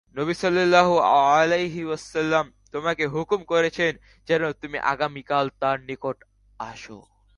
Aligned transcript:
নবী 0.15 0.33
সাল্লাল্লাহু 0.33 0.95
আলাইহি 0.99 1.83
ওয়াসাল্লাম 1.83 2.45
তোমাকে 2.71 3.03
হুকুম 3.07 3.41
করছেন 3.43 3.93
যেন 4.27 4.43
তুমি 4.51 4.77
আগামীকাল 4.93 5.45
তাঁর 5.59 5.77
নিকট 5.79 6.17
আস। 6.59 6.83